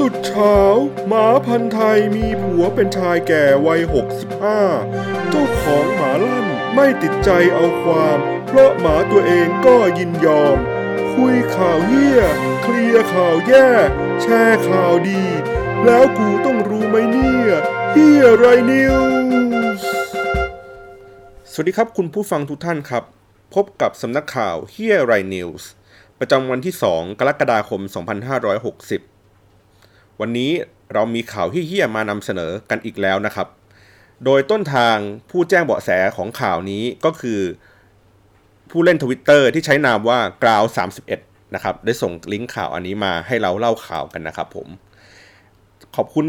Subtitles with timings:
[0.00, 0.58] สุดเช้า
[1.08, 3.80] หมาพันธุ์ไทยมีผัวเป็นชายแก่วัย
[4.54, 10.58] 65 เจ้าของหมาลั่นไม่ติดใจเอาความ เพราะหมาตัวเองก็ยินยอม
[11.14, 12.20] คุยข่าวเฮี้ย
[12.62, 13.68] เคลียร์ข่าวแย่
[14.22, 15.22] แชร์ข่าวดี
[15.84, 17.50] แล้วกูต้องรู้ไหมเนี่ย
[17.90, 18.96] เฮียไรนิว
[19.80, 19.88] ส์
[21.52, 23.04] สวัสดีครับคุณผู้ฟังทุกท่านครับ
[23.54, 25.68] พบกับสำนักข่าวเฮียไรนิวส์
[26.18, 29.19] ประจำวันที่ 2 กรกฎาคม 2560
[30.20, 30.50] วันนี้
[30.94, 33.48] เรามีข่าวเฮี้ยมานำเสนอกันอีกแล้วนะครับ
[34.24, 34.96] โดยต้นทาง
[35.30, 37.40] ผู้แจ้งเบาะแสของข่าวนี้ก็คือ
[38.70, 40.64] ผู้เล่นทวิตเตอร์ที่ใช้นามว่ากราว
[41.08, 44.68] 31 นะครับ ได้ส่งลิงก์ข่าวอันนี้มาให้เราเล่าข่าวกันนะครับผม
[45.96, 46.26] ขอบคุณ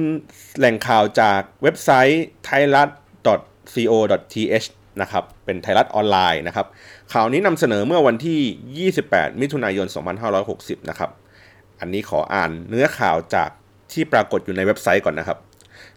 [0.57, 2.89] แหล่งข่าวจากเว็บไซต์ t h a i r a t
[3.73, 4.67] co.th
[5.01, 6.67] นะครับ เป็นไทยรัฐออนไลน์นะครับ
[7.13, 9.87] ข่าวนี้นำเสนอเมื่อวันที่ 28 มิถุนายน
[10.37, 11.11] 2560 นะครับ
[11.79, 13.49] อันนี้ขออ่านเนื้อข่าวจาก
[13.93, 15.37] ที่ปรากฏอยู่ในเว็บไซต์ก่อนนะครับ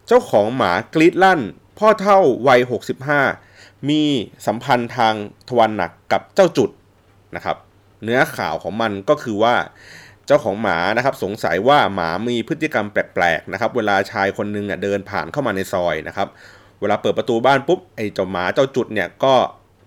[0.07, 1.41] เจ้าของหมากรีดลั่น
[1.79, 2.61] พ่อเท่าวัย
[3.25, 4.03] 65 มี
[4.47, 5.15] สัมพันธ์ทาง
[5.49, 6.71] ทวารหนักกับเจ้าจุด
[7.37, 7.57] นะครับ
[8.05, 9.55] เนื้อข่าวของมันก็คือว่า
[10.27, 16.29] เจ้าของหมานะครับสงสัยว่าหมามีพฤติกรรมแปลกๆนะครับ เวลาชายคนหนึงอะเดินผ่านเข้ามาในซอยนะครับ
[16.81, 19.35] เวลาเปิดประตูบ้านปุ๊บไอ้เจ้าหมาเจ้าจุดเนี่ยก็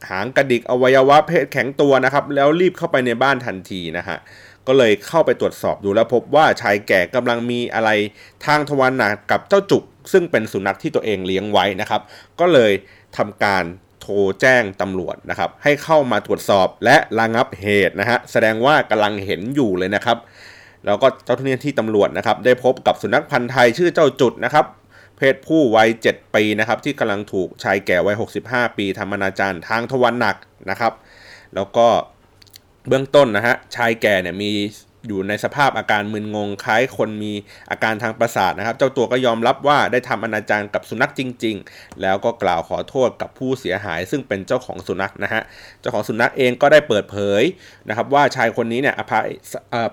[0.09, 4.17] หางกระดิกอวัยวะเพศแข็งตัวนะครับ แล้วรีบเข้าไปในบ้านทันทีนะฮะ
[4.67, 7.89] ก็เลยเข้าไปตรวจสอบดูแล้วพบว่าชายแก่กำลังมีอะไร
[8.45, 12.01] ทางทวารหนักกับเจ้าจุก ซึ่งเป็นสุนัขที่ตัวเองเลี้ยงไว้นะครับ
[12.39, 12.71] ก็เลย
[13.17, 13.63] ทำการ
[14.01, 20.17] โทรแจ้งตำรวจนะครับ ให้เข้ามาตรวจสอบและระงับเหตุนะฮะแสดงว่ากำลังเห็นอยู่เลยนะครับ
[20.85, 24.65] แล้วก็เจ้าหน้าที่ตำรวจนะครับ ได้พบกับสุนัขพันธ์ไทยชื่อเจ้าจุดนะครับ
[25.17, 30.35] เพศผู้วัย 7 ปีนะครับที่กำลังถูกชายแก่วัย 65 ปีทำอนาจารทางทวารหนัก
[30.69, 30.93] นะครับ
[31.55, 31.87] แล้วก็
[32.87, 34.51] เบื้องต้นนะฮะชายแก่เนี่ยมี
[35.07, 37.33] อยู่ในสภาพอาการมึนงงคล้ายคนมี
[37.71, 45.41] อาการทางประสาทนะครับ เจ้าตัวก็ยอมรับว่าได้ทำอนาจารกับสุนัขจริง ๆ แล้วก็กล่าวขอโทษกับผู้เสียหาย ซึ่งเป็นเจ้าของสุนัขนะฮะ
[45.81, 47.43] เจ้าของสุนัขเองก็ได้เปิดเผย
[47.89, 48.95] นะครับว่าชายคนนี้เนี่ย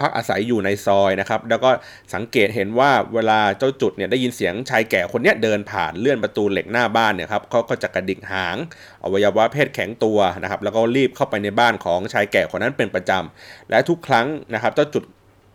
[0.00, 1.70] พักอาศัยอยู่ในซอยนะครับแล้วก็
[2.14, 8.56] สังเกตเห็นว่าเวลาเจ้าจุดเนี่ยได้ยินเสียงชายแก่คนนี้เดินผ่านเลื่อนประตูเหล็กหน้าบ้านเนี่ยครับเขาก็จะกระดิกหาง
[9.04, 15.03] อวัยวะเพศแข็งตัวนะครับแล้วก็รีบเข้าไปในบ้านของชายแก่คนนั้นเป็นประจำและทุกครั้งนะครับเจ้าจุด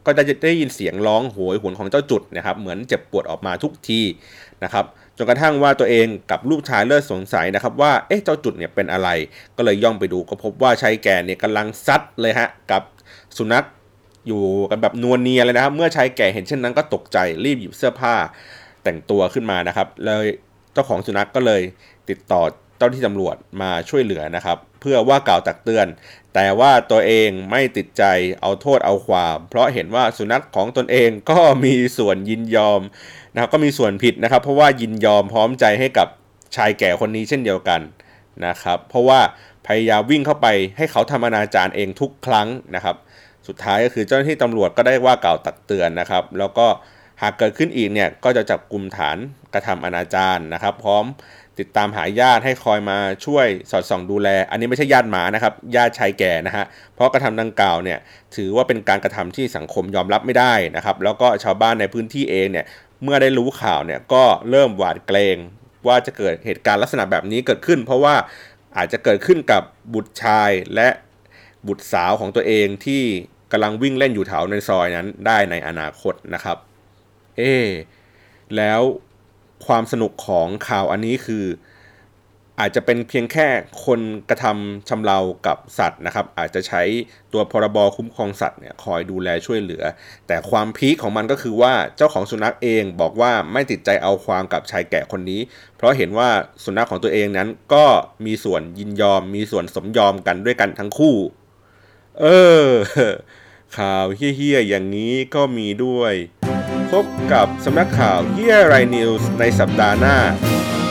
[0.06, 4.02] ก็จะได้ยินเสียงร้องโหยหวนของเจ้าจุดนะครับ เหมือนเจ็บปวดออกมาทุกที
[4.64, 4.86] นะครับ
[5.18, 9.09] จนกระทั่งว่าตัวเองกับลูกชายเลิกสงสัยนะครับว่าเอ๊ะเจ้าจุดเนี่ยเป็นอะไร
[9.58, 12.82] ก็เลยย่องไปดูก็พบว่าชายแก่เนี่ยกำลังซัดเลยฮะกับ
[13.38, 13.66] สุนัข
[14.28, 18.16] อยู่กันแบบนวลเนียเลยนะครับ เมื่อชายแก่เห็นเช่นนั้นก็ตกใจรีบหยิบเสื้อผ้า
[18.84, 20.26] แต่งตัวขึ้นมานะครับ เลย
[20.74, 21.62] เจ้าของสุนัขก็เลย
[22.09, 22.42] ติดต่อ
[22.79, 25.88] เจ้าหน้าที่ตำรวจมาช่วยเหลือนะครับ เพื่อว่ากล่าวตักเตือน
[26.34, 28.03] แต่ว่าตัวเองไม่ติดใจ
[28.41, 32.81] เอาโทษเอาความ เพราะเห็นว่าสุนัขของตนเองก็มีส่วนยินยอม
[33.34, 36.07] นะครับก็มีส่วนผิดนะครับ เพราะว่ายินยอมพร้อมใจให้กับ
[36.56, 37.81] ชายแก่คนนี้เช่นเดียวกัน
[38.45, 39.19] นะครับ เพราะว่า
[39.67, 40.47] พยายามวิ่งเข้าไป
[40.78, 42.96] ให้เขาทำอนาจารเองทุกครั้งนะครับ
[43.47, 46.67] สุดท้ายก็คือเจ้าหน้าที่ตำรวจก็ได้ว่ากล่าวตักเตือนนะครับ แล้วก็
[47.22, 49.18] หากเกิดขึ้นอีกเนี่ยก็จะจับกลุ่มฐาน
[49.53, 51.06] กระทำอนาจารนะครับ พร้อม
[51.59, 56.66] ติดตามหาญาติให้คอยมาช่วยสอดส่องดูแล อันนี้ไม่ใช่ญาติหมานะครับญาติชายแก่นะฮะ
[56.96, 58.00] เพราะกระทำดังกล่าวเนี่ย
[58.35, 62.66] ถือว่าเป็นการกระทำที่สังคมยอมรับไม่ได้นะครับ แล้วก็ชาวบ้านในพื้นที่เองเนี่ย
[63.03, 65.38] เมื่อได้รู้ข่าวเนี่ยก็เริ่มหวาดเกรง
[65.88, 68.16] ว่าจะเกิดเหตุการณ์ลักษณะแบบนี้เกิดขึ้น เพราะว่า
[68.78, 69.63] อาจจะเกิดขึ้นกับ
[69.94, 70.90] บุตรชายและ
[71.68, 73.03] บุตรสาวของตัวเองที่
[73.52, 76.58] กำลังวิ่งเล่นอยู่แถวในซอยนั้นได้ในอนาคตนะครับ
[77.38, 77.56] เอ๊
[78.57, 78.81] แล้ว
[79.67, 81.45] ความสนุกของข่าวอันนี้คือ
[82.62, 83.47] อาจจะเป็นเพียงแค่
[83.85, 86.81] คนกระทำชำเรากับสัตว์นะครับ อาจจะใช้
[87.34, 89.84] ตัวพรบคุ้มครองสัตว์เนี่ยคอยดูแลช่วยเหลือ
[90.28, 95.41] แต่ความพีคของมันก็คือว่าเจ้าของสุนัขเองบอกว่าไม่ติดใจเอาความกับชายแก่คนนี้
[95.75, 96.29] เพราะเห็นว่า
[96.63, 97.85] สุนัขของตัวเองนั้นก็
[98.25, 101.16] มีส่วนยินยอม มีส่วนสมยอมกันด้วยกันทั้งคู่
[102.22, 102.25] เอ
[102.66, 102.67] อ
[103.78, 106.14] ข่าวเฮี้ยๆอย่างนี้ก็มีด้วย
[106.91, 110.18] พบกับสำนักข่าวเฮียไรนิวส์ในสัปดาห์หน้า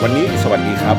[0.02, 0.96] วันนี้สวัสดีครับ